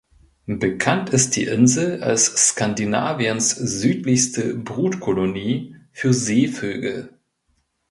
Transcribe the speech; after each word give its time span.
Bekannt 0.47 1.11
ist 1.11 1.35
die 1.35 1.43
Insel 1.43 2.01
als 2.01 2.25
Skandinaviens 2.47 3.51
südlichste 3.55 4.55
Brutkolonie 4.55 5.75
für 5.91 6.11
Seevögel. 6.11 7.19